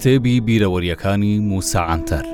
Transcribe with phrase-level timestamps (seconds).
[0.00, 2.24] کتێبی بیرەوەریەکانی موساعاتەر.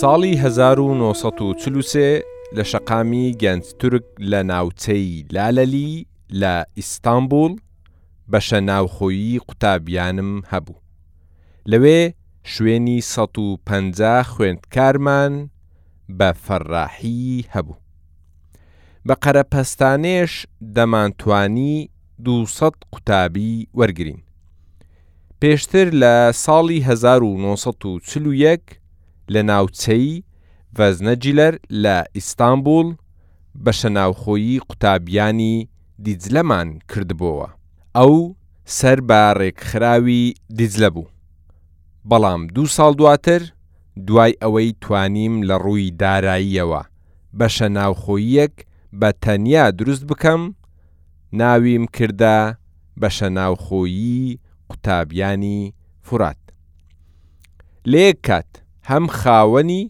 [0.00, 2.22] ساڵی 1940
[2.56, 6.06] لە شەقامی گەنجترک لە ناوچەی لالەلی
[6.40, 7.52] لە ئیستانبول
[8.32, 10.82] بەشە ناوخۆیی قوتابیانم هەبوو.
[11.70, 12.00] لەوێ
[12.52, 15.34] شوێنی 150 خوێندکارمان
[16.18, 17.76] بە فەڕاحی هەبوو.
[19.08, 20.32] بە قەرەپەستانێش
[20.76, 21.74] دەمانتوانی
[22.24, 24.18] 200 قوتابی وەرگین.
[25.42, 28.60] پێشتر لە ساڵی 1940
[29.32, 30.10] لە ناوچەی
[30.78, 32.88] ڤەزنەجیلەر لە ئیستانبول
[33.64, 35.56] بە شەناوخۆیی قوتابیانی
[36.04, 37.48] دیجلەمان کردبووە.
[37.96, 38.14] ئەو
[38.78, 40.22] سەر بە ڕێکخراوی
[40.58, 41.08] دیجلە بوو.
[42.10, 43.40] بەڵام دو ساڵ دواتر
[44.06, 46.82] دوای ئەوەی توانیم لە ڕووی داراییەوە
[47.38, 48.56] بە شەناوخۆیەک
[48.92, 50.40] بە تەنیا دروست بکەم
[51.32, 52.56] ناویم کردە
[53.00, 56.40] بە شەناوخۆیی قوتابیانی فورات
[57.92, 58.48] لێک کات
[58.90, 59.82] هەم خاوەنی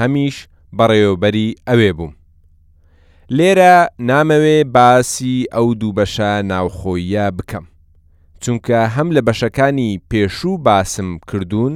[0.00, 0.36] هەمیش
[0.76, 2.12] بەڕێوبەری ئەوێ بووم
[3.36, 3.74] لێرە
[4.10, 7.64] نامەوێ باسی ئەو دوو بەشە ناوخۆیە بکەم
[8.42, 11.74] چونکە هەم لە بەشەکانی پێشوو باسم کردوون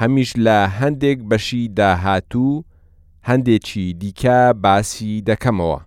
[0.00, 2.64] هەمیش لە هەندێک بەشی داهاتوو
[3.28, 5.80] هەندێکی دیکە باسی دەکەمەوە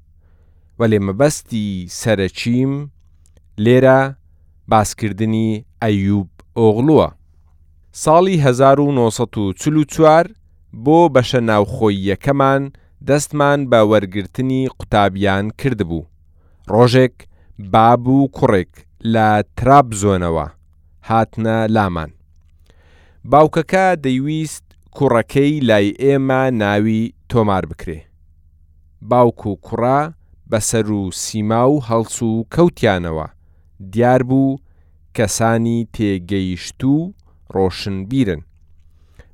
[0.81, 1.67] و لێ مەبەستی
[2.01, 2.73] سەرەکیم
[3.65, 3.99] لێرە
[4.71, 5.49] باسکردنی
[5.83, 6.29] ئەیوب
[6.59, 7.07] ئۆغلووە.
[8.03, 10.27] ساڵی 1940
[10.85, 12.63] بۆ بەشە ناوخۆیەکەمان
[13.07, 16.03] دەستمان بە وەرگرتنی قوتابیان کردبوو.
[16.73, 17.15] ڕۆژێک
[17.73, 18.71] باب و کوڕێک
[19.13, 20.47] لە ترابزۆنەوە
[21.09, 22.11] هاتنە لامان.
[23.31, 24.65] باوکەکە دەیویست
[24.97, 27.99] کوڕەکەی لای ئێمە ناوی تۆمار بکرێ.
[29.09, 29.99] باوک و کوڕا
[30.51, 33.27] بەسەر و سیما و هەڵسو و کەوتیانەوە
[33.93, 34.59] دیار بوو
[35.17, 37.13] کەسانی تێگەیشت و
[37.55, 38.41] ڕۆشنبیرن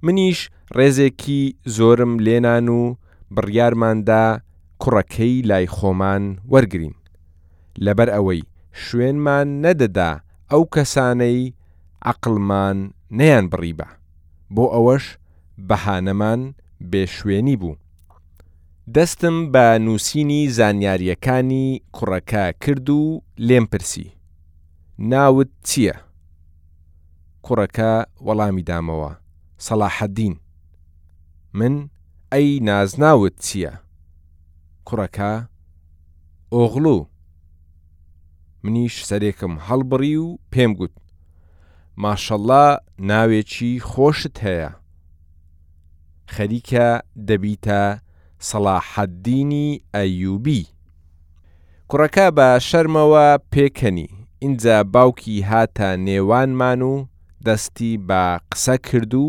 [0.05, 0.39] منیش
[0.77, 1.41] ڕێزێکی
[1.77, 2.81] زۆرم لێنان و
[3.35, 4.25] بڕیارماندا
[4.81, 6.95] کوڕەکەی لای خۆمان وەرگین
[7.85, 8.41] لەبەر ئەوەی
[8.83, 10.11] شوێنمان نەدەدا
[10.51, 11.53] ئەو کەسانەی
[12.11, 12.77] عقلمان
[13.19, 13.89] نەیان بڕیبە
[14.55, 15.05] بۆ ئەوەش
[15.69, 16.41] بەهانەمان
[16.91, 17.75] بێشوێنی بوو
[18.95, 24.13] دەستم بە نووسینی زانیاریەکانی کوڕەکە کرد و لێم پرسی.
[25.11, 25.95] ناوت چییە؟
[27.45, 27.91] کوڕەکە
[28.27, 29.11] وەڵامی دامەوە،
[29.65, 30.35] سەلاحەدین.
[31.57, 31.75] من
[32.33, 33.73] ئەی نازناوت چییە؟
[34.87, 35.33] کوڕەکە
[36.53, 36.99] ئۆغڵو.
[38.63, 40.95] منیش سەرێکم هەڵبڕی و پێم گوت.
[42.03, 42.65] ماشەڵا
[43.09, 44.69] ناوێکی خۆشت هەیە.
[46.33, 46.87] خەریکە
[47.27, 47.83] دەبیتە
[48.45, 50.61] سەلاحەددینی ئەیوبی
[51.89, 54.07] کوڕەکە بە شەرمەوە پێکەنی
[54.43, 56.93] اینجا باوکی هاتە نێوانمان و
[57.45, 59.27] دەستی بە قسە کرد و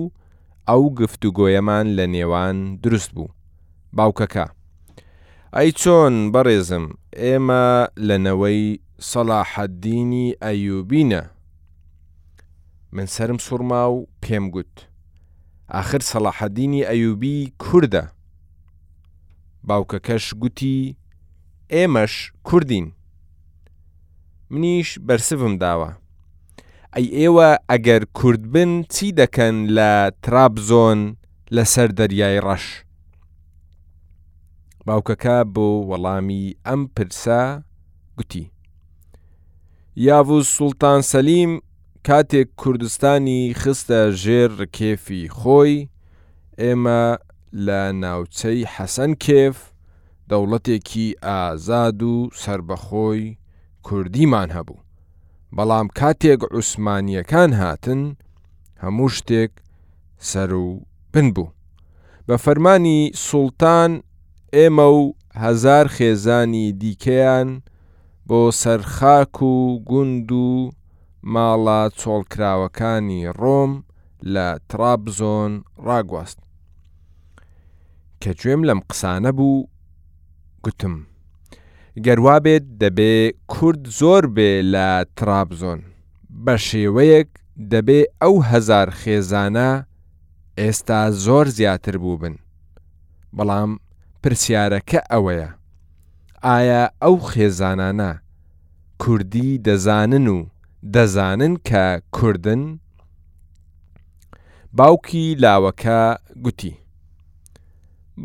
[0.68, 3.28] ئەو گفتوگۆیەمان لە نێوان دروست بوو
[3.98, 4.47] باوکەکە
[5.56, 6.86] ئەی چۆن بەڕێزم
[7.20, 7.66] ئێمە
[8.08, 8.62] لەنەوەی
[9.10, 11.22] سەلاحەددینی ئەیوبینە
[12.94, 14.74] من سرم سوورما و پێم گوت
[15.80, 18.04] آخر سەلاحەدینی ئەیوبی کووردە
[19.66, 20.96] باوکەکەش گوتی
[21.74, 22.14] ئێمەش
[22.48, 22.86] کوردین
[24.50, 25.91] منیش بەرسم داوە
[26.94, 29.91] ئەی ئێوە ئەگەر کورد بن چی دەکەن لە
[30.24, 31.00] ترابزۆن
[31.56, 32.64] لەسەر دەریای ڕەش
[34.86, 37.42] باوکەکە بۆ وەڵامی ئەم پرسە
[38.16, 38.44] گوتی
[40.06, 41.52] یاوز سولتان سەلیم
[42.06, 45.76] کاتێک کوردستانی خستە ژێر کێفی خۆی
[46.60, 47.02] ئێمە
[47.66, 49.56] لە ناوچەی حەسەن کێف
[50.31, 53.36] دەوڵەتێکی ئازاد و سربەخۆی
[53.86, 54.84] کوردیمان هەبوو
[55.56, 58.03] بەڵام کاتێک عوسمانیەکان هاتن
[58.82, 59.53] هەموو شتێک
[60.31, 60.69] سەر و
[61.12, 61.53] بن بوو
[62.28, 63.91] بە فەرمانی سوڵتان
[64.56, 65.15] ئێمە و
[65.45, 67.48] هزار خێزانی دیکەیان
[68.28, 69.54] بۆ سەرخاک و
[69.89, 70.50] گوند و
[71.33, 73.72] ماڵە چۆڵکراوەکانی ڕۆم
[74.34, 75.53] لە ترابزۆن
[75.86, 76.39] ڕاگواست
[78.22, 79.68] کە گوێم لەم قسانە بوو
[80.65, 80.97] گوتم
[82.06, 83.15] گەروا بێت دەبێ
[83.53, 84.86] کورد زۆر بێ لە
[85.16, 85.80] ترابزۆن
[86.44, 87.30] بە شێوەیەک
[87.72, 89.68] دەبێ ئەو هزار خێزانە
[90.60, 92.34] ئێستا زۆر زیاتر بوو بن
[93.36, 93.70] بەڵام
[94.22, 95.50] پرسیارەکە ئەوەیە
[96.47, 98.12] ئایا ئەو خێزانانە
[99.03, 100.38] کوردی دەزانن و
[100.94, 101.84] دەزانن کە
[102.16, 102.62] کوردن
[104.78, 106.00] باوکی لاوەکە
[106.44, 106.74] گوتی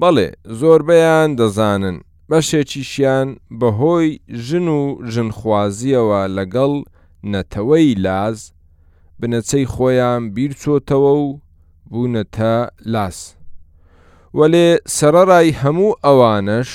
[0.02, 0.28] بەڵێ
[0.60, 1.98] زۆربەیان دەزانن
[2.30, 3.28] بەشێکیشیان
[3.60, 4.10] بەهۆی
[4.46, 4.82] ژن و
[5.14, 6.74] ژنخوازیەوە لەگەڵ
[7.32, 8.38] نەتەوەی لاز
[9.20, 11.28] بنەچەی خۆیان بیرچۆتەوە و
[11.92, 12.56] بوونەتە
[12.94, 13.20] لاس.
[14.38, 14.68] وەلێ
[14.98, 16.70] سەرڕای هەموو ئەوانش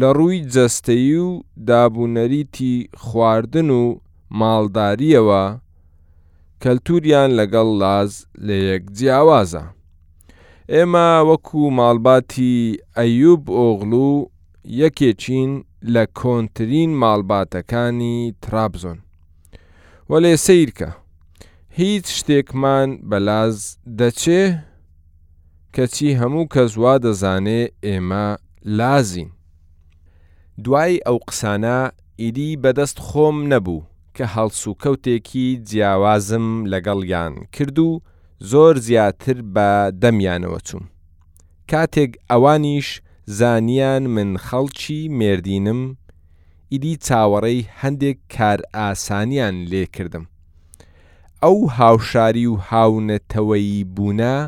[0.00, 1.28] لە ڕووی جەستەی و
[1.68, 3.84] دابوونەریتی خواردن و
[4.38, 5.44] ماڵداریەوە
[6.62, 8.10] کەلتوریان لەگەڵ لاز
[8.46, 9.64] لە یەک جیاوازە.
[10.72, 12.56] ئێمە وەکو ماڵباتی
[12.96, 14.12] ئەیوب ئۆغلو
[14.82, 15.52] یەکێکین
[15.94, 18.98] لە کۆنتترین ماڵباتەکانی ترابزۆن
[20.10, 20.90] وە لێ سیرکە
[21.80, 23.56] هیچ شتێکمان بەلاز
[23.98, 24.44] دەچێ
[25.74, 28.26] کەچی هەموو کە زوا دەزانێ ئێمە
[28.78, 29.30] لازین
[30.64, 31.78] دوای ئەو قسانە
[32.20, 37.94] ئیدی بەدەست خۆم نەبوو کە هەڵسوکەوتێکی جیاوازم لەگەڵ یان کردو و
[38.40, 40.82] زۆر زیاتر بە دەمیانەوە چوم.
[41.70, 42.88] کاتێک ئەوانیش
[43.38, 45.80] زانیان من خەڵکی مێردینم
[46.72, 50.24] ئیدی چاوەڕێی هەندێک کار ئاسانیان لێکردم.
[51.42, 54.38] ئەو هاوشاری و هاونەتەوەی بوونا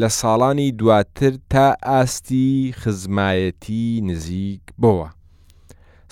[0.00, 5.08] لە ساڵانی دواتر تا ئاستی خزمایەتی نزیک بووە.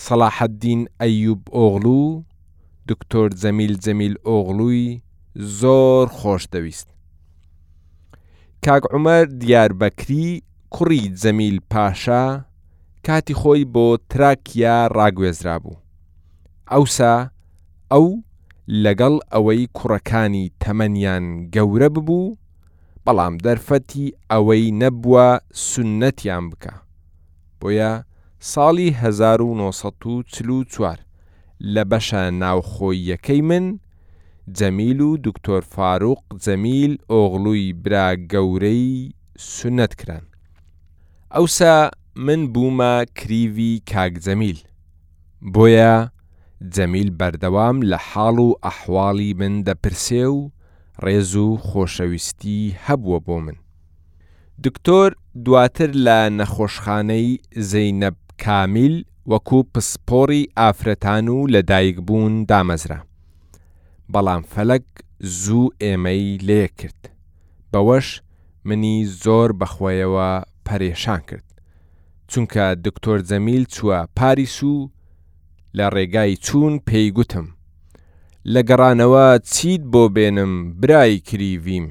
[0.07, 2.05] سەلاحەددین ئەیوب ئۆغلو،
[2.89, 5.01] دکتۆر جەمیل جەمیل ئۆغلووی
[5.61, 6.89] زۆر خۆش دەویست.
[8.67, 10.43] کاک عومەر دیاربەکری
[10.75, 12.23] کوڕی جەمیل پاشا
[13.07, 15.77] کاتی خۆی بۆ تراکیا ڕاگوێزرا بوو.
[16.73, 17.15] ئەوسا
[17.93, 18.07] ئەو
[18.85, 21.25] لەگەڵ ئەوەی کوڕەکانی تەمەنیان
[21.55, 22.37] گەورە ببوو،
[23.05, 25.29] بەڵام دەرفەتی ئەوەی نەبووە
[25.69, 26.75] سنەتیان بکە.
[27.61, 27.93] بۆیە
[28.53, 30.97] ساڵی 1940
[31.75, 33.65] لە بەشە ناوخۆیەکەی من
[34.55, 39.13] جەمیل و دکتۆر فاروق جەمیل ئۆغلووی برا گەورەی
[39.55, 40.25] سنەت کران.
[41.35, 44.59] ئەوسا من بوومە کریوی کاک جەمیل.
[45.55, 45.97] بۆیە
[46.75, 50.51] جەمیل بەردەوام لە حاڵ و ئەحواڵی من دەپرسێ و
[51.05, 53.57] ڕێز و خۆشەویستی هەبووە بۆ من.
[54.65, 55.11] دکتۆر
[55.45, 57.29] دواتر لە نەخۆشخانەی
[57.71, 58.95] زەینەب کامیل
[59.31, 63.01] وەکوو پسپۆری ئافرەتان و لەدایک بوون دامەزرا.
[64.13, 64.87] بەڵام فەلەک
[65.43, 67.03] زوو ئێمەی لێ کرد
[67.73, 68.09] بەوەش
[68.69, 70.29] منی زۆر بەخۆیەوە
[70.67, 71.47] پەرێشان کرد
[72.31, 74.91] چونکە دکتۆر جەمیل چووە پاریس و
[75.77, 77.47] لە ڕێگای چوون پێیگوتم
[78.53, 81.87] لە گەڕانەوە چیت بۆ بێنم برای کریڤیم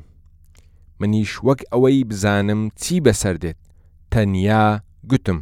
[0.99, 3.59] منیش وەک ئەوەی بزانم چی بەسەر دێت
[4.11, 4.65] تەنیا
[5.09, 5.39] گوتم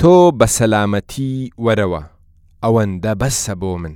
[0.00, 2.02] تۆ بە سەلامەتی وەرەوە
[2.62, 3.94] ئەوەندە بەسە بۆ من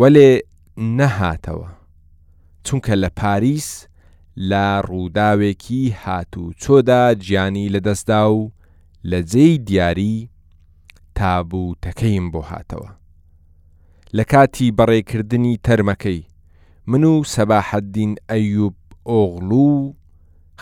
[0.00, 0.30] وەلێ
[0.98, 1.68] نەهاتەوە
[2.66, 3.68] چونکە لە پاریس
[4.50, 8.40] لە ڕووداوێکی هاتوو چۆدا گیانی لەدەستدا و
[9.10, 10.16] لە جێی دیاری
[11.18, 12.90] تابوتەکەیم بۆ هاتەوە
[14.16, 16.20] لە کاتی بەڕێکردنی تەرمەکەی
[16.90, 18.76] من و سەباحەدین ئەیوب
[19.10, 19.72] ئۆغلو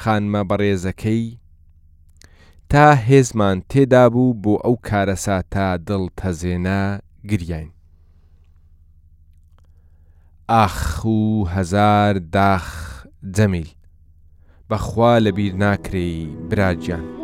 [0.01, 1.25] خانمە بەڕێزەکەی
[2.71, 6.83] تا هێزمان تێدا بوو بۆ ئەو کارەسا تا دڵ تەزێنا
[7.31, 7.69] گریان
[10.51, 12.67] ئاخ و هەزار داخ
[13.37, 13.69] جەمیل
[14.71, 16.13] بەخوا لەبیر ناکری
[16.51, 17.18] براجان